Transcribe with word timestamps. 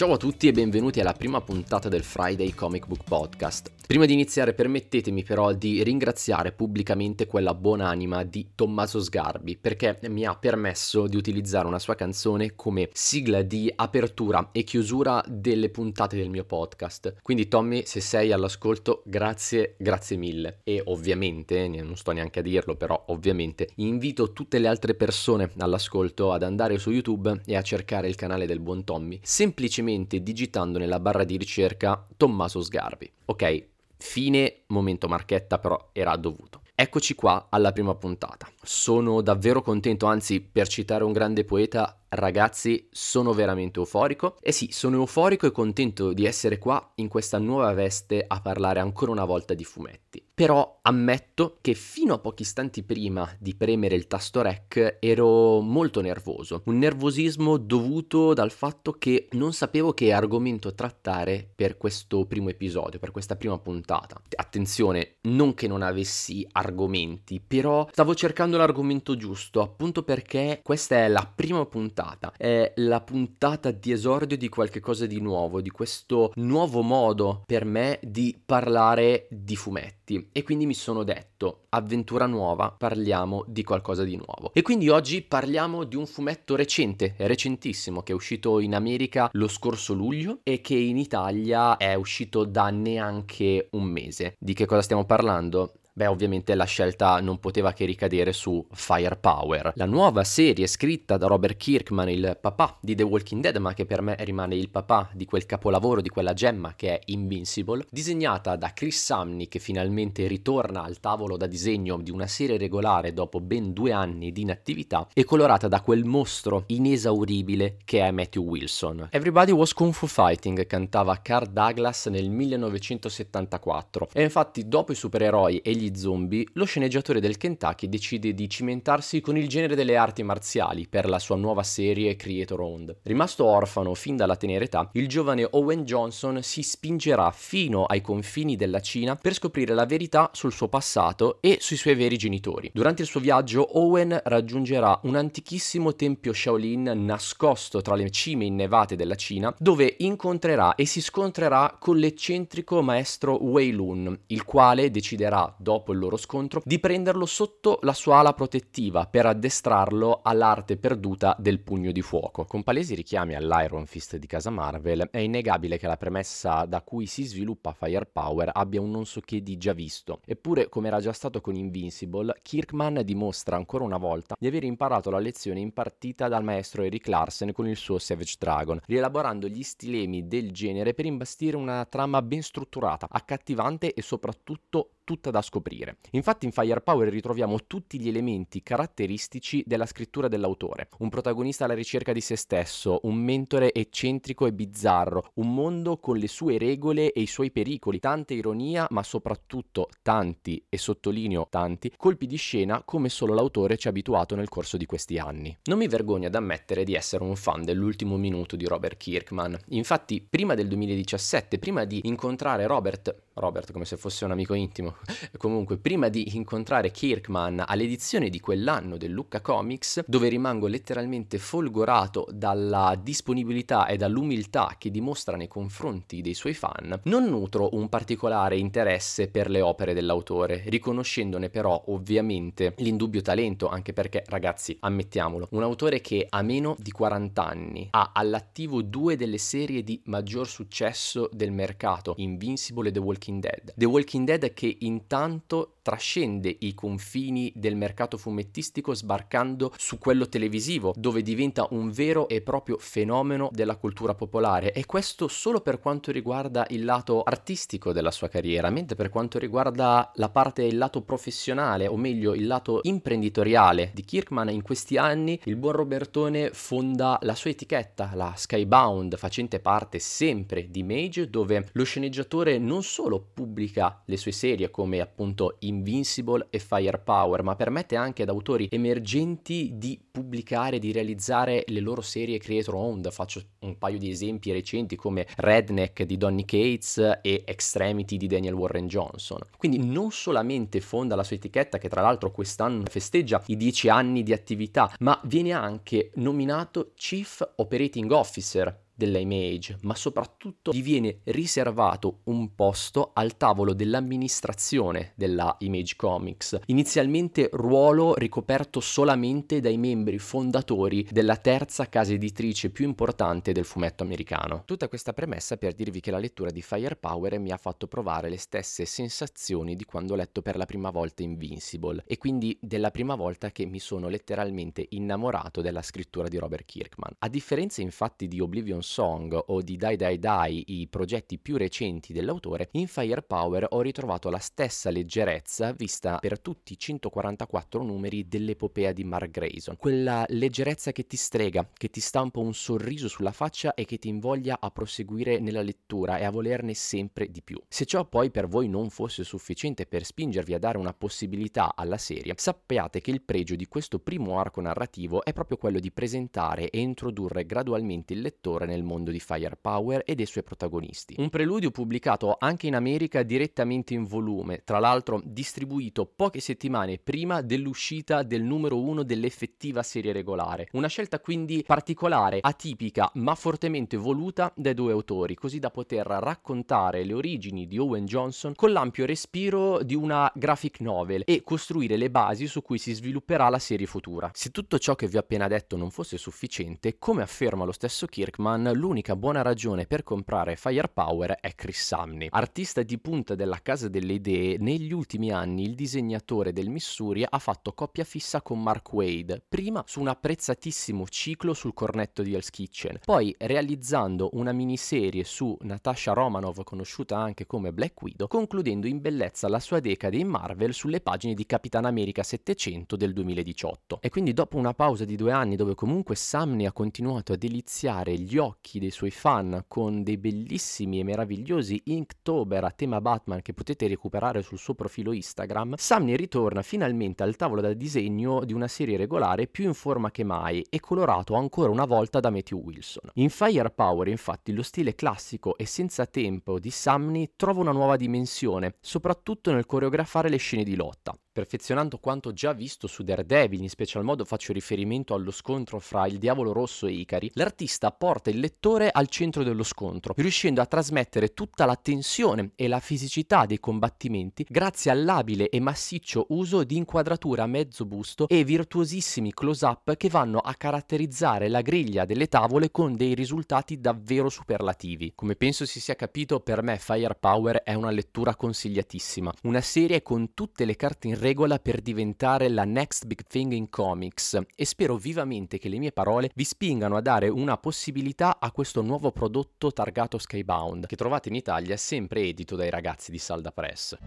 Ciao 0.00 0.14
a 0.14 0.16
tutti 0.16 0.48
e 0.48 0.52
benvenuti 0.52 0.98
alla 0.98 1.12
prima 1.12 1.42
puntata 1.42 1.90
del 1.90 2.02
Friday 2.02 2.54
Comic 2.54 2.86
Book 2.86 3.04
Podcast. 3.04 3.70
Prima 3.86 4.06
di 4.06 4.14
iniziare 4.14 4.54
permettetemi 4.54 5.24
però 5.24 5.52
di 5.52 5.82
ringraziare 5.82 6.52
pubblicamente 6.52 7.26
quella 7.26 7.54
buonanima 7.54 8.22
di 8.22 8.52
Tommaso 8.54 8.98
Sgarbi 9.00 9.58
perché 9.58 9.98
mi 10.04 10.24
ha 10.24 10.34
permesso 10.36 11.06
di 11.06 11.16
utilizzare 11.16 11.66
una 11.66 11.80
sua 11.80 11.96
canzone 11.96 12.54
come 12.54 12.88
sigla 12.92 13.42
di 13.42 13.70
apertura 13.74 14.50
e 14.52 14.62
chiusura 14.62 15.22
delle 15.28 15.68
puntate 15.68 16.16
del 16.16 16.30
mio 16.30 16.44
podcast. 16.44 17.16
Quindi 17.20 17.48
Tommy, 17.48 17.82
se 17.84 18.00
sei 18.00 18.32
all'ascolto, 18.32 19.02
grazie, 19.04 19.74
grazie 19.76 20.16
mille. 20.16 20.60
E 20.62 20.80
ovviamente, 20.82 21.66
non 21.66 21.96
sto 21.96 22.12
neanche 22.12 22.38
a 22.38 22.42
dirlo, 22.42 22.74
però 22.76 23.04
ovviamente 23.08 23.68
invito 23.76 24.32
tutte 24.32 24.60
le 24.60 24.68
altre 24.68 24.94
persone 24.94 25.50
all'ascolto 25.58 26.32
ad 26.32 26.44
andare 26.44 26.78
su 26.78 26.90
YouTube 26.90 27.42
e 27.44 27.54
a 27.54 27.62
cercare 27.62 28.08
il 28.08 28.14
canale 28.14 28.46
del 28.46 28.60
buon 28.60 28.84
Tommy, 28.84 29.18
semplicemente 29.20 29.89
semplicemente 29.90 30.22
digitando 30.22 30.78
nella 30.78 31.00
barra 31.00 31.24
di 31.24 31.36
ricerca 31.36 32.06
Tommaso 32.16 32.62
Sgarbi. 32.62 33.10
Ok, 33.26 33.66
fine 33.96 34.62
momento 34.68 35.08
marchetta 35.08 35.58
però 35.58 35.90
era 35.92 36.16
dovuto. 36.16 36.62
Eccoci 36.74 37.14
qua 37.14 37.48
alla 37.50 37.72
prima 37.72 37.94
puntata. 37.94 38.48
Sono 38.62 39.20
davvero 39.20 39.60
contento, 39.60 40.06
anzi 40.06 40.40
per 40.40 40.66
citare 40.68 41.04
un 41.04 41.12
grande 41.12 41.44
poeta, 41.44 41.99
ragazzi, 42.10 42.88
sono 42.90 43.32
veramente 43.32 43.78
euforico. 43.78 44.36
E 44.40 44.52
sì, 44.52 44.68
sono 44.72 44.96
euforico 44.96 45.46
e 45.46 45.52
contento 45.52 46.12
di 46.12 46.26
essere 46.26 46.58
qua 46.58 46.92
in 46.96 47.08
questa 47.08 47.38
nuova 47.38 47.72
veste 47.72 48.24
a 48.26 48.40
parlare 48.40 48.80
ancora 48.80 49.12
una 49.12 49.24
volta 49.24 49.54
di 49.54 49.64
fumetti. 49.64 50.24
Però 50.40 50.78
ammetto 50.82 51.58
che 51.60 51.74
fino 51.74 52.14
a 52.14 52.18
pochi 52.18 52.42
istanti 52.42 52.82
prima 52.82 53.30
di 53.38 53.54
premere 53.54 53.94
il 53.94 54.06
tasto 54.06 54.40
rec 54.40 54.96
ero 54.98 55.60
molto 55.60 56.00
nervoso. 56.00 56.62
Un 56.64 56.78
nervosismo 56.78 57.58
dovuto 57.58 58.32
dal 58.32 58.50
fatto 58.50 58.92
che 58.92 59.28
non 59.32 59.52
sapevo 59.52 59.92
che 59.92 60.12
argomento 60.12 60.74
trattare 60.74 61.46
per 61.54 61.76
questo 61.76 62.24
primo 62.24 62.48
episodio, 62.48 62.98
per 62.98 63.10
questa 63.10 63.36
prima 63.36 63.58
puntata. 63.58 64.20
Attenzione, 64.34 65.16
non 65.22 65.52
che 65.52 65.68
non 65.68 65.82
avessi 65.82 66.46
argomenti, 66.52 67.40
però 67.46 67.86
stavo 67.92 68.14
cercando 68.14 68.56
l'argomento 68.56 69.16
giusto, 69.16 69.60
appunto 69.60 70.02
perché 70.02 70.60
questa 70.62 70.96
è 70.96 71.08
la 71.08 71.30
prima 71.32 71.66
puntata 71.66 71.99
puntata. 72.00 72.32
È 72.36 72.72
la 72.76 73.00
puntata 73.00 73.70
di 73.70 73.92
esordio 73.92 74.36
di 74.36 74.48
qualche 74.48 74.80
cosa 74.80 75.06
di 75.06 75.20
nuovo, 75.20 75.60
di 75.60 75.70
questo 75.70 76.32
nuovo 76.36 76.82
modo 76.82 77.42
per 77.46 77.64
me 77.64 77.98
di 78.02 78.40
parlare 78.44 79.26
di 79.30 79.56
fumetti. 79.56 80.28
E 80.32 80.42
quindi 80.42 80.66
mi 80.66 80.74
sono 80.74 81.04
detto, 81.04 81.66
avventura 81.70 82.26
nuova, 82.26 82.74
parliamo 82.76 83.44
di 83.46 83.62
qualcosa 83.62 84.02
di 84.02 84.16
nuovo. 84.16 84.50
E 84.54 84.62
quindi 84.62 84.88
oggi 84.88 85.22
parliamo 85.22 85.84
di 85.84 85.96
un 85.96 86.06
fumetto 86.06 86.56
recente, 86.56 87.14
recentissimo, 87.18 88.02
che 88.02 88.12
è 88.12 88.14
uscito 88.14 88.58
in 88.60 88.74
America 88.74 89.28
lo 89.32 89.48
scorso 89.48 89.92
luglio 89.94 90.40
e 90.42 90.60
che 90.60 90.74
in 90.74 90.96
Italia 90.96 91.76
è 91.76 91.94
uscito 91.94 92.44
da 92.44 92.70
neanche 92.70 93.68
un 93.72 93.84
mese. 93.84 94.34
Di 94.38 94.54
che 94.54 94.66
cosa 94.66 94.82
stiamo 94.82 95.04
parlando? 95.04 95.74
Beh, 95.92 96.06
ovviamente 96.06 96.54
la 96.54 96.64
scelta 96.64 97.20
non 97.20 97.38
poteva 97.40 97.72
che 97.72 97.84
ricadere 97.84 98.32
su 98.32 98.64
Firepower, 98.70 99.72
la 99.74 99.86
nuova 99.86 100.22
serie 100.22 100.66
scritta 100.66 101.16
da 101.16 101.26
Robert 101.26 101.56
Kirkman, 101.56 102.08
il 102.08 102.38
papà 102.40 102.78
di 102.80 102.94
The 102.94 103.02
Walking 103.02 103.42
Dead, 103.42 103.56
ma 103.56 103.74
che 103.74 103.86
per 103.86 104.00
me 104.00 104.16
rimane 104.20 104.54
il 104.54 104.70
papà 104.70 105.10
di 105.12 105.24
quel 105.24 105.46
capolavoro, 105.46 106.00
di 106.00 106.08
quella 106.08 106.32
gemma 106.32 106.74
che 106.76 106.98
è 106.98 107.00
Invincible, 107.06 107.86
disegnata 107.90 108.54
da 108.56 108.72
Chris 108.72 109.02
Samney 109.02 109.48
che 109.48 109.58
finalmente 109.58 110.26
ritorna 110.26 110.84
al 110.84 111.00
tavolo 111.00 111.36
da 111.36 111.46
disegno 111.46 111.98
di 112.00 112.10
una 112.10 112.28
serie 112.28 112.56
regolare 112.56 113.12
dopo 113.12 113.40
ben 113.40 113.72
due 113.72 113.92
anni 113.92 114.30
di 114.30 114.42
inattività 114.42 115.08
e 115.12 115.24
colorata 115.24 115.66
da 115.66 115.80
quel 115.80 116.04
mostro 116.04 116.64
inesauribile 116.66 117.78
che 117.84 118.00
è 118.00 118.10
Matthew 118.10 118.44
Wilson. 118.44 119.08
Everybody 119.10 119.50
Was 119.50 119.72
Kung 119.72 119.92
Fu 119.92 120.06
Fighting 120.06 120.66
cantava 120.66 121.20
Carl 121.20 121.48
Douglas 121.48 122.06
nel 122.06 122.30
1974 122.30 124.08
e 124.12 124.22
infatti 124.22 124.68
dopo 124.68 124.92
i 124.92 124.94
supereroi 124.94 125.58
e 125.58 125.72
gli 125.72 125.79
zombie, 125.94 126.46
lo 126.54 126.64
sceneggiatore 126.64 127.20
del 127.20 127.36
Kentucky 127.36 127.88
decide 127.88 128.34
di 128.34 128.48
cimentarsi 128.48 129.20
con 129.20 129.36
il 129.36 129.48
genere 129.48 129.74
delle 129.74 129.96
arti 129.96 130.22
marziali 130.22 130.86
per 130.86 131.08
la 131.08 131.18
sua 131.18 131.36
nuova 131.36 131.62
serie 131.62 132.16
Creator 132.16 132.60
Owned. 132.60 132.98
Rimasto 133.02 133.44
orfano 133.44 133.94
fin 133.94 134.16
dalla 134.16 134.36
tenera 134.36 134.64
età, 134.64 134.90
il 134.92 135.08
giovane 135.08 135.46
Owen 135.50 135.84
Johnson 135.84 136.42
si 136.42 136.62
spingerà 136.62 137.30
fino 137.30 137.84
ai 137.84 138.00
confini 138.00 138.56
della 138.56 138.80
Cina 138.80 139.16
per 139.16 139.34
scoprire 139.34 139.74
la 139.74 139.86
verità 139.86 140.30
sul 140.32 140.52
suo 140.52 140.68
passato 140.68 141.38
e 141.40 141.58
sui 141.60 141.76
suoi 141.76 141.94
veri 141.94 142.16
genitori. 142.16 142.70
Durante 142.72 143.02
il 143.02 143.08
suo 143.08 143.20
viaggio, 143.20 143.78
Owen 143.78 144.20
raggiungerà 144.24 145.00
un 145.04 145.16
antichissimo 145.16 145.94
tempio 145.94 146.32
Shaolin 146.32 146.92
nascosto 146.94 147.80
tra 147.80 147.94
le 147.94 148.10
cime 148.10 148.44
innevate 148.44 148.96
della 148.96 149.14
Cina, 149.14 149.54
dove 149.58 149.94
incontrerà 149.98 150.74
e 150.74 150.84
si 150.84 151.00
scontrerà 151.00 151.76
con 151.78 151.96
l'eccentrico 151.96 152.82
maestro 152.82 153.42
Wei 153.42 153.70
Lun, 153.72 154.18
il 154.26 154.44
quale 154.44 154.90
deciderà, 154.90 155.54
dopo 155.56 155.69
dopo 155.70 155.92
il 155.92 156.00
loro 156.00 156.16
scontro, 156.16 156.60
di 156.64 156.80
prenderlo 156.80 157.26
sotto 157.26 157.78
la 157.82 157.92
sua 157.92 158.18
ala 158.18 158.32
protettiva 158.32 159.06
per 159.06 159.26
addestrarlo 159.26 160.18
all'arte 160.20 160.76
perduta 160.76 161.36
del 161.38 161.60
pugno 161.60 161.92
di 161.92 162.02
fuoco. 162.02 162.44
Con 162.44 162.64
palesi 162.64 162.96
richiami 162.96 163.36
all'Iron 163.36 163.86
Fist 163.86 164.16
di 164.16 164.26
casa 164.26 164.50
Marvel, 164.50 165.06
è 165.12 165.18
innegabile 165.18 165.78
che 165.78 165.86
la 165.86 165.96
premessa 165.96 166.64
da 166.64 166.82
cui 166.82 167.06
si 167.06 167.22
sviluppa 167.22 167.72
Firepower 167.72 168.50
abbia 168.52 168.80
un 168.80 168.90
non 168.90 169.06
so 169.06 169.20
che 169.20 169.44
di 169.44 169.56
già 169.58 169.72
visto. 169.72 170.18
Eppure, 170.26 170.68
come 170.68 170.88
era 170.88 170.98
già 170.98 171.12
stato 171.12 171.40
con 171.40 171.54
Invincible, 171.54 172.36
Kirkman 172.42 173.02
dimostra 173.04 173.54
ancora 173.54 173.84
una 173.84 173.96
volta 173.96 174.34
di 174.36 174.48
aver 174.48 174.64
imparato 174.64 175.08
la 175.10 175.20
lezione 175.20 175.60
impartita 175.60 176.26
dal 176.26 176.42
maestro 176.42 176.82
Eric 176.82 177.06
Larsen 177.06 177.52
con 177.52 177.68
il 177.68 177.76
suo 177.76 178.00
Savage 178.00 178.34
Dragon, 178.40 178.80
rielaborando 178.86 179.46
gli 179.46 179.62
stilemi 179.62 180.26
del 180.26 180.50
genere 180.50 180.94
per 180.94 181.06
imbastire 181.06 181.56
una 181.56 181.84
trama 181.84 182.22
ben 182.22 182.42
strutturata, 182.42 183.06
accattivante 183.08 183.94
e 183.94 184.02
soprattutto 184.02 184.94
tutta 185.10 185.32
da 185.32 185.42
scoprire. 185.42 185.96
Infatti 186.12 186.46
in 186.46 186.52
Firepower 186.52 187.08
ritroviamo 187.08 187.66
tutti 187.66 187.98
gli 187.98 188.06
elementi 188.06 188.62
caratteristici 188.62 189.64
della 189.66 189.84
scrittura 189.84 190.28
dell'autore. 190.28 190.88
Un 190.98 191.08
protagonista 191.08 191.64
alla 191.64 191.74
ricerca 191.74 192.12
di 192.12 192.20
se 192.20 192.36
stesso, 192.36 193.00
un 193.02 193.16
mentore 193.16 193.72
eccentrico 193.72 194.46
e 194.46 194.52
bizzarro, 194.52 195.32
un 195.34 195.52
mondo 195.52 195.96
con 195.96 196.16
le 196.16 196.28
sue 196.28 196.58
regole 196.58 197.10
e 197.10 197.22
i 197.22 197.26
suoi 197.26 197.50
pericoli, 197.50 197.98
tanta 197.98 198.34
ironia 198.34 198.86
ma 198.90 199.02
soprattutto 199.02 199.88
tanti, 200.00 200.64
e 200.68 200.78
sottolineo 200.78 201.48
tanti, 201.50 201.92
colpi 201.96 202.28
di 202.28 202.36
scena 202.36 202.84
come 202.84 203.08
solo 203.08 203.34
l'autore 203.34 203.76
ci 203.78 203.88
ha 203.88 203.90
abituato 203.90 204.36
nel 204.36 204.48
corso 204.48 204.76
di 204.76 204.86
questi 204.86 205.18
anni. 205.18 205.58
Non 205.64 205.78
mi 205.78 205.88
vergogno 205.88 206.28
ad 206.28 206.36
ammettere 206.36 206.84
di 206.84 206.94
essere 206.94 207.24
un 207.24 207.34
fan 207.34 207.64
dell'ultimo 207.64 208.16
minuto 208.16 208.54
di 208.54 208.64
Robert 208.64 208.96
Kirkman. 208.96 209.58
Infatti 209.70 210.20
prima 210.20 210.54
del 210.54 210.68
2017, 210.68 211.58
prima 211.58 211.84
di 211.84 212.02
incontrare 212.04 212.68
Robert, 212.68 213.12
Robert 213.34 213.72
come 213.72 213.84
se 213.84 213.96
fosse 213.96 214.24
un 214.24 214.30
amico 214.30 214.54
intimo, 214.54 214.98
comunque 215.36 215.78
prima 215.78 216.08
di 216.08 216.36
incontrare 216.36 216.90
Kirkman 216.90 217.64
all'edizione 217.66 218.28
di 218.28 218.40
quell'anno 218.40 218.96
del 218.96 219.10
Lucca 219.10 219.40
Comics, 219.40 220.04
dove 220.06 220.28
rimango 220.28 220.66
letteralmente 220.66 221.38
folgorato 221.38 222.26
dalla 222.30 222.98
disponibilità 223.00 223.86
e 223.86 223.96
dall'umiltà 223.96 224.76
che 224.78 224.90
dimostra 224.90 225.36
nei 225.36 225.48
confronti 225.48 226.20
dei 226.20 226.34
suoi 226.34 226.54
fan, 226.54 227.00
non 227.04 227.24
nutro 227.24 227.70
un 227.72 227.88
particolare 227.88 228.56
interesse 228.56 229.28
per 229.28 229.50
le 229.50 229.60
opere 229.60 229.94
dell'autore, 229.94 230.62
riconoscendone 230.66 231.50
però 231.50 231.82
ovviamente 231.88 232.74
l'indubbio 232.78 233.22
talento, 233.22 233.68
anche 233.68 233.92
perché 233.92 234.24
ragazzi, 234.26 234.76
ammettiamolo, 234.80 235.48
un 235.52 235.62
autore 235.62 236.00
che 236.00 236.26
a 236.28 236.42
meno 236.42 236.76
di 236.78 236.90
40 236.90 237.44
anni 237.44 237.88
ha 237.90 238.10
all'attivo 238.14 238.82
due 238.82 239.16
delle 239.16 239.38
serie 239.38 239.82
di 239.82 240.00
maggior 240.04 240.48
successo 240.48 241.28
del 241.32 241.52
mercato, 241.52 242.14
Invincible 242.18 242.88
e 242.88 242.92
The 242.92 242.98
Walking 242.98 243.40
Dead. 243.40 243.72
The 243.76 243.84
Walking 243.84 244.26
Dead 244.26 244.52
che 244.52 244.76
intanto 244.80 245.76
trascende 245.82 246.54
i 246.60 246.74
confini 246.74 247.52
del 247.56 247.76
mercato 247.76 248.16
fumettistico 248.16 248.94
sbarcando 248.94 249.72
su 249.76 249.98
quello 249.98 250.28
televisivo, 250.28 250.92
dove 250.96 251.22
diventa 251.22 251.66
un 251.70 251.90
vero 251.90 252.28
e 252.28 252.42
proprio 252.42 252.76
fenomeno 252.78 253.48
della 253.52 253.76
cultura 253.76 254.14
popolare. 254.14 254.72
E 254.72 254.86
questo 254.86 255.28
solo 255.28 255.60
per 255.60 255.80
quanto 255.80 256.12
riguarda 256.12 256.66
il 256.70 256.84
lato 256.84 257.22
artistico 257.22 257.92
della 257.92 258.10
sua 258.10 258.28
carriera, 258.28 258.70
mentre 258.70 258.94
per 258.96 259.08
quanto 259.08 259.38
riguarda 259.38 260.12
la 260.14 260.28
parte 260.28 260.62
il 260.62 260.78
lato 260.78 261.02
professionale, 261.02 261.86
o 261.86 261.96
meglio 261.96 262.34
il 262.34 262.46
lato 262.46 262.80
imprenditoriale 262.82 263.90
di 263.94 264.04
Kirkman 264.04 264.50
in 264.50 264.62
questi 264.62 264.96
anni, 264.96 265.40
il 265.44 265.56
buon 265.56 265.72
Robertone 265.72 266.50
fonda 266.52 267.18
la 267.22 267.34
sua 267.34 267.50
etichetta, 267.50 268.12
la 268.14 268.34
Skybound, 268.36 269.16
facente 269.16 269.60
parte 269.60 269.98
sempre 269.98 270.70
di 270.70 270.82
Mage, 270.82 271.28
dove 271.30 271.68
lo 271.72 271.84
sceneggiatore 271.84 272.58
non 272.58 272.82
solo 272.82 273.20
pubblica 273.32 274.02
le 274.04 274.16
sue 274.16 274.32
serie 274.32 274.69
come 274.70 275.00
appunto 275.00 275.56
Invincible 275.60 276.46
e 276.50 276.58
Firepower, 276.58 277.42
ma 277.42 277.56
permette 277.56 277.96
anche 277.96 278.22
ad 278.22 278.28
autori 278.28 278.68
emergenti 278.70 279.72
di 279.74 280.00
pubblicare, 280.10 280.78
di 280.78 280.92
realizzare 280.92 281.64
le 281.66 281.80
loro 281.80 282.00
serie 282.00 282.38
creator 282.38 282.74
owned. 282.74 283.10
Faccio 283.10 283.42
un 283.60 283.78
paio 283.78 283.98
di 283.98 284.10
esempi 284.10 284.52
recenti 284.52 284.96
come 284.96 285.26
Redneck 285.36 286.02
di 286.02 286.16
Donny 286.16 286.44
Cates 286.44 287.20
e 287.22 287.42
Extremity 287.44 288.16
di 288.16 288.26
Daniel 288.26 288.54
Warren 288.54 288.86
Johnson. 288.86 289.40
Quindi 289.56 289.84
non 289.84 290.10
solamente 290.10 290.80
fonda 290.80 291.14
la 291.14 291.24
sua 291.24 291.36
etichetta, 291.36 291.78
che 291.78 291.88
tra 291.88 292.00
l'altro 292.00 292.30
quest'anno 292.30 292.84
festeggia 292.88 293.42
i 293.46 293.56
dieci 293.56 293.88
anni 293.88 294.22
di 294.22 294.32
attività, 294.32 294.92
ma 295.00 295.18
viene 295.24 295.52
anche 295.52 296.10
nominato 296.14 296.92
Chief 296.94 297.52
Operating 297.56 298.10
Officer 298.10 298.88
della 299.00 299.18
Image, 299.18 299.78
ma 299.80 299.94
soprattutto 299.94 300.72
gli 300.72 300.82
viene 300.82 301.20
riservato 301.24 302.18
un 302.24 302.54
posto 302.54 303.12
al 303.14 303.38
tavolo 303.38 303.72
dell'amministrazione 303.72 305.12
della 305.14 305.56
Image 305.60 305.96
Comics, 305.96 306.58
inizialmente 306.66 307.48
ruolo 307.52 308.14
ricoperto 308.14 308.80
solamente 308.80 309.60
dai 309.60 309.78
membri 309.78 310.18
fondatori 310.18 311.08
della 311.10 311.36
terza 311.36 311.88
casa 311.88 312.12
editrice 312.12 312.68
più 312.68 312.84
importante 312.84 313.52
del 313.52 313.64
fumetto 313.64 314.02
americano. 314.02 314.64
Tutta 314.66 314.88
questa 314.88 315.14
premessa 315.14 315.56
per 315.56 315.72
dirvi 315.72 316.00
che 316.00 316.10
la 316.10 316.18
lettura 316.18 316.50
di 316.50 316.60
Firepower 316.60 317.38
mi 317.38 317.52
ha 317.52 317.56
fatto 317.56 317.86
provare 317.86 318.28
le 318.28 318.36
stesse 318.36 318.84
sensazioni 318.84 319.76
di 319.76 319.86
quando 319.86 320.12
ho 320.12 320.16
letto 320.16 320.42
per 320.42 320.58
la 320.58 320.66
prima 320.66 320.90
volta 320.90 321.22
Invincible 321.22 322.02
e 322.06 322.18
quindi 322.18 322.58
della 322.60 322.90
prima 322.90 323.14
volta 323.14 323.50
che 323.50 323.64
mi 323.64 323.78
sono 323.78 324.08
letteralmente 324.08 324.84
innamorato 324.90 325.62
della 325.62 325.80
scrittura 325.80 326.28
di 326.28 326.36
Robert 326.36 326.66
Kirkman. 326.66 327.14
A 327.20 327.28
differenza 327.28 327.80
infatti 327.80 328.28
di 328.28 328.40
Oblivion 328.40 328.82
Song 328.90 329.40
o 329.46 329.62
di 329.62 329.76
Die 329.76 329.96
Die 329.96 330.18
Die, 330.18 330.64
i 330.66 330.88
progetti 330.88 331.38
più 331.38 331.56
recenti 331.56 332.12
dell'autore, 332.12 332.70
in 332.72 332.88
Firepower 332.88 333.68
ho 333.70 333.80
ritrovato 333.82 334.30
la 334.30 334.40
stessa 334.40 334.90
leggerezza 334.90 335.70
vista 335.70 336.18
per 336.18 336.40
tutti 336.40 336.72
i 336.72 336.78
144 336.78 337.84
numeri 337.84 338.26
dell'epopea 338.26 338.90
di 338.90 339.04
Mark 339.04 339.30
Grayson, 339.30 339.76
quella 339.76 340.24
leggerezza 340.26 340.90
che 340.90 341.06
ti 341.06 341.16
strega, 341.16 341.70
che 341.72 341.88
ti 341.88 342.00
stampa 342.00 342.40
un 342.40 342.52
sorriso 342.52 343.06
sulla 343.06 343.30
faccia 343.30 343.74
e 343.74 343.84
che 343.84 343.98
ti 343.98 344.08
invoglia 344.08 344.58
a 344.60 344.72
proseguire 344.72 345.38
nella 345.38 345.62
lettura 345.62 346.18
e 346.18 346.24
a 346.24 346.30
volerne 346.30 346.74
sempre 346.74 347.30
di 347.30 347.42
più. 347.42 347.62
Se 347.68 347.84
ciò 347.84 348.04
poi 348.06 348.32
per 348.32 348.48
voi 348.48 348.68
non 348.68 348.90
fosse 348.90 349.22
sufficiente 349.22 349.86
per 349.86 350.04
spingervi 350.04 350.52
a 350.52 350.58
dare 350.58 350.78
una 350.78 350.94
possibilità 350.94 351.76
alla 351.76 351.98
serie, 351.98 352.34
sappiate 352.36 353.00
che 353.00 353.12
il 353.12 353.22
pregio 353.22 353.54
di 353.54 353.68
questo 353.68 354.00
primo 354.00 354.40
arco 354.40 354.60
narrativo 354.60 355.22
è 355.22 355.32
proprio 355.32 355.58
quello 355.58 355.78
di 355.78 355.92
presentare 355.92 356.70
e 356.70 356.80
introdurre 356.80 357.46
gradualmente 357.46 358.14
il 358.14 358.20
lettore 358.22 358.66
nel 358.66 358.78
mondo 358.84 359.10
di 359.10 359.20
Firepower 359.20 360.02
e 360.04 360.14
dei 360.14 360.26
suoi 360.26 360.44
protagonisti. 360.44 361.14
Un 361.18 361.28
preludio 361.28 361.70
pubblicato 361.70 362.36
anche 362.38 362.66
in 362.66 362.74
America 362.74 363.22
direttamente 363.22 363.94
in 363.94 364.04
volume, 364.04 364.62
tra 364.64 364.78
l'altro 364.78 365.20
distribuito 365.24 366.06
poche 366.06 366.40
settimane 366.40 366.98
prima 366.98 367.40
dell'uscita 367.42 368.22
del 368.22 368.42
numero 368.42 368.80
uno 368.80 369.02
dell'effettiva 369.02 369.82
serie 369.82 370.12
regolare. 370.12 370.68
Una 370.72 370.88
scelta 370.88 371.20
quindi 371.20 371.64
particolare, 371.66 372.38
atipica, 372.40 373.10
ma 373.14 373.34
fortemente 373.34 373.96
voluta 373.96 374.52
dai 374.56 374.74
due 374.74 374.92
autori, 374.92 375.34
così 375.34 375.58
da 375.58 375.70
poter 375.70 376.06
raccontare 376.06 377.04
le 377.04 377.14
origini 377.14 377.66
di 377.66 377.78
Owen 377.78 378.06
Johnson 378.06 378.54
con 378.54 378.72
l'ampio 378.72 379.06
respiro 379.06 379.82
di 379.82 379.94
una 379.94 380.30
graphic 380.34 380.80
novel 380.80 381.22
e 381.24 381.42
costruire 381.42 381.96
le 381.96 382.10
basi 382.10 382.46
su 382.46 382.62
cui 382.62 382.78
si 382.78 382.92
svilupperà 382.92 383.48
la 383.48 383.58
serie 383.58 383.86
futura. 383.86 384.30
Se 384.34 384.50
tutto 384.50 384.78
ciò 384.78 384.94
che 384.94 385.06
vi 385.06 385.16
ho 385.16 385.20
appena 385.20 385.48
detto 385.48 385.76
non 385.76 385.90
fosse 385.90 386.16
sufficiente, 386.16 386.98
come 386.98 387.22
afferma 387.22 387.64
lo 387.64 387.72
stesso 387.72 388.06
Kirkman, 388.06 388.69
l'unica 388.72 389.16
buona 389.16 389.42
ragione 389.42 389.86
per 389.86 390.02
comprare 390.02 390.56
Firepower 390.56 391.38
è 391.40 391.54
Chris 391.54 391.84
Samney. 391.84 392.28
Artista 392.30 392.82
di 392.82 392.98
punta 392.98 393.34
della 393.34 393.58
Casa 393.62 393.88
delle 393.88 394.14
Idee, 394.14 394.56
negli 394.58 394.92
ultimi 394.92 395.32
anni 395.32 395.64
il 395.64 395.74
disegnatore 395.74 396.52
del 396.52 396.68
Missouri 396.68 397.24
ha 397.28 397.38
fatto 397.38 397.72
coppia 397.72 398.04
fissa 398.04 398.42
con 398.42 398.62
Mark 398.62 398.92
Wade, 398.92 399.42
prima 399.48 399.82
su 399.86 400.00
un 400.00 400.08
apprezzatissimo 400.08 401.06
ciclo 401.08 401.54
sul 401.54 401.74
cornetto 401.74 402.22
di 402.22 402.34
Hell's 402.34 402.50
Kitchen, 402.50 403.00
poi 403.04 403.34
realizzando 403.38 404.30
una 404.34 404.52
miniserie 404.52 405.24
su 405.24 405.56
Natasha 405.62 406.12
Romanov, 406.12 406.62
conosciuta 406.62 407.16
anche 407.16 407.46
come 407.46 407.72
Black 407.72 408.00
Widow, 408.02 408.28
concludendo 408.28 408.86
in 408.86 409.00
bellezza 409.00 409.48
la 409.48 409.60
sua 409.60 409.80
decade 409.80 410.16
in 410.16 410.28
Marvel 410.28 410.74
sulle 410.74 411.00
pagine 411.00 411.34
di 411.34 411.46
Capitan 411.46 411.84
America 411.84 412.22
700 412.22 412.96
del 412.96 413.12
2018. 413.12 413.98
E 414.02 414.10
quindi 414.10 414.32
dopo 414.32 414.56
una 414.56 414.74
pausa 414.74 415.04
di 415.04 415.16
due 415.16 415.32
anni 415.32 415.56
dove 415.56 415.74
comunque 415.74 416.14
Samney 416.14 416.66
ha 416.66 416.72
continuato 416.72 417.32
a 417.32 417.36
deliziare 417.36 418.18
gli 418.18 418.36
occhi 418.36 418.49
dei 418.78 418.90
suoi 418.90 419.10
fan 419.10 419.64
con 419.68 420.02
dei 420.02 420.16
bellissimi 420.16 421.00
e 421.00 421.04
meravigliosi 421.04 421.82
Inktober 421.84 422.64
a 422.64 422.70
tema 422.70 423.00
Batman 423.00 423.42
che 423.42 423.52
potete 423.52 423.86
recuperare 423.86 424.42
sul 424.42 424.58
suo 424.58 424.74
profilo 424.74 425.12
Instagram, 425.12 425.74
Samney 425.76 426.16
ritorna 426.16 426.62
finalmente 426.62 427.22
al 427.22 427.36
tavolo 427.36 427.60
da 427.60 427.72
disegno 427.72 428.44
di 428.44 428.52
una 428.52 428.68
serie 428.68 428.96
regolare 428.96 429.46
più 429.46 429.64
in 429.64 429.74
forma 429.74 430.10
che 430.10 430.24
mai 430.24 430.64
e 430.68 430.80
colorato 430.80 431.34
ancora 431.34 431.70
una 431.70 431.84
volta 431.84 432.20
da 432.20 432.30
Matthew 432.30 432.60
Wilson. 432.60 433.10
In 433.14 433.28
Firepower 433.28 434.08
infatti 434.08 434.52
lo 434.52 434.62
stile 434.62 434.94
classico 434.94 435.56
e 435.56 435.66
senza 435.66 436.06
tempo 436.06 436.58
di 436.58 436.70
Samney 436.70 437.32
trova 437.36 437.60
una 437.60 437.72
nuova 437.72 437.96
dimensione, 437.96 438.76
soprattutto 438.80 439.52
nel 439.52 439.66
coreografare 439.66 440.28
le 440.28 440.38
scene 440.38 440.64
di 440.64 440.76
lotta 440.76 441.14
perfezionando 441.32 441.98
quanto 441.98 442.32
già 442.32 442.52
visto 442.52 442.86
su 442.86 443.02
Daredevil, 443.02 443.62
in 443.62 443.68
special 443.68 444.02
modo 444.02 444.24
faccio 444.24 444.52
riferimento 444.52 445.14
allo 445.14 445.30
scontro 445.30 445.78
fra 445.78 446.06
il 446.06 446.18
Diavolo 446.18 446.52
Rosso 446.52 446.86
e 446.86 446.92
Icari, 446.92 447.30
l'artista 447.34 447.90
porta 447.92 448.30
il 448.30 448.40
lettore 448.40 448.90
al 448.90 449.08
centro 449.08 449.44
dello 449.44 449.62
scontro, 449.62 450.14
riuscendo 450.16 450.60
a 450.60 450.66
trasmettere 450.66 451.32
tutta 451.32 451.64
la 451.66 451.76
tensione 451.76 452.50
e 452.56 452.66
la 452.66 452.80
fisicità 452.80 453.46
dei 453.46 453.60
combattimenti 453.60 454.44
grazie 454.48 454.90
all'abile 454.90 455.48
e 455.48 455.60
massiccio 455.60 456.26
uso 456.30 456.64
di 456.64 456.76
inquadratura 456.76 457.44
a 457.44 457.46
mezzo 457.46 457.84
busto 457.84 458.26
e 458.26 458.42
virtuosissimi 458.42 459.32
close-up 459.32 459.96
che 459.96 460.08
vanno 460.08 460.38
a 460.38 460.54
caratterizzare 460.54 461.48
la 461.48 461.60
griglia 461.60 462.04
delle 462.04 462.26
tavole 462.26 462.70
con 462.70 462.96
dei 462.96 463.14
risultati 463.14 463.80
davvero 463.80 464.28
superlativi. 464.28 465.12
Come 465.14 465.36
penso 465.36 465.64
si 465.64 465.80
sia 465.80 465.94
capito, 465.94 466.40
per 466.40 466.62
me 466.62 466.76
Firepower 466.76 467.58
è 467.62 467.74
una 467.74 467.90
lettura 467.90 468.34
consigliatissima, 468.34 469.32
una 469.42 469.60
serie 469.60 470.02
con 470.02 470.34
tutte 470.34 470.64
le 470.64 470.76
carte 470.76 471.06
in 471.08 471.18
regola 471.20 471.58
per 471.58 471.82
diventare 471.82 472.48
la 472.48 472.64
next 472.64 473.04
big 473.04 473.24
thing 473.28 473.52
in 473.52 473.68
comics 473.68 474.40
e 474.56 474.64
spero 474.64 474.96
vivamente 474.96 475.58
che 475.58 475.68
le 475.68 475.78
mie 475.78 475.92
parole 475.92 476.30
vi 476.34 476.44
spingano 476.44 476.96
a 476.96 477.02
dare 477.02 477.28
una 477.28 477.58
possibilità 477.58 478.38
a 478.40 478.50
questo 478.50 478.80
nuovo 478.80 479.12
prodotto 479.12 479.70
targato 479.70 480.16
Skybound 480.16 480.86
che 480.86 480.96
trovate 480.96 481.28
in 481.28 481.34
Italia 481.34 481.76
sempre 481.76 482.22
edito 482.22 482.56
dai 482.56 482.70
ragazzi 482.70 483.10
di 483.10 483.18
Salda 483.18 483.52
Press. 483.52 483.98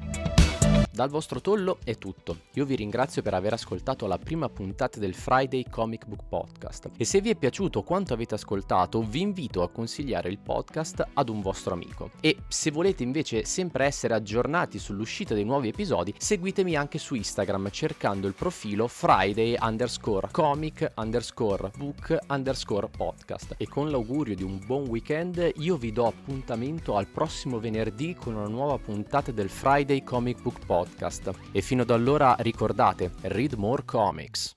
Dal 0.93 1.09
vostro 1.09 1.41
tollo 1.41 1.79
è 1.83 1.97
tutto. 1.97 2.41
Io 2.53 2.65
vi 2.65 2.75
ringrazio 2.75 3.23
per 3.23 3.33
aver 3.33 3.53
ascoltato 3.53 4.05
la 4.05 4.19
prima 4.19 4.47
puntata 4.47 4.99
del 4.99 5.15
Friday 5.15 5.65
Comic 5.67 6.05
Book 6.05 6.21
Podcast 6.29 6.91
e 6.95 7.03
se 7.03 7.19
vi 7.19 7.31
è 7.31 7.35
piaciuto 7.35 7.81
quanto 7.81 8.13
avete 8.13 8.35
ascoltato 8.35 9.01
vi 9.01 9.21
invito 9.21 9.63
a 9.63 9.69
consigliare 9.69 10.29
il 10.29 10.37
podcast 10.37 11.03
ad 11.13 11.29
un 11.29 11.41
vostro 11.41 11.73
amico. 11.73 12.11
E 12.21 12.37
se 12.47 12.69
volete 12.69 13.01
invece 13.01 13.43
sempre 13.43 13.85
essere 13.85 14.13
aggiornati 14.13 14.77
sull'uscita 14.77 15.33
dei 15.33 15.43
nuovi 15.43 15.69
episodi 15.69 16.13
seguitemi 16.15 16.75
anche 16.75 16.99
su 16.99 17.15
Instagram 17.15 17.71
cercando 17.71 18.27
il 18.27 18.35
profilo 18.35 18.87
Friday 18.87 19.55
underscore 19.59 20.27
comic 20.29 20.91
underscore 20.97 21.71
book 21.75 22.19
underscore 22.27 22.87
podcast 22.95 23.55
e 23.57 23.67
con 23.67 23.89
l'augurio 23.89 24.35
di 24.35 24.43
un 24.43 24.61
buon 24.63 24.87
weekend 24.89 25.53
io 25.55 25.75
vi 25.75 25.91
do 25.91 26.05
appuntamento 26.05 26.95
al 26.95 27.07
prossimo 27.07 27.57
venerdì 27.57 28.13
con 28.13 28.35
una 28.35 28.47
nuova 28.47 28.77
puntata 28.77 29.31
del 29.31 29.49
Friday 29.49 30.03
Comic 30.03 30.39
Book 30.43 30.63
Podcast 30.63 30.81
podcast. 30.83 31.31
E 31.51 31.61
fino 31.61 31.83
ad 31.83 31.89
allora 31.89 32.35
ricordate, 32.39 33.11
read 33.21 33.53
more 33.53 33.83
comics. 33.85 34.51